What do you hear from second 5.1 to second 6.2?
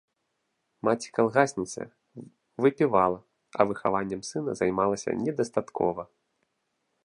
недастаткова.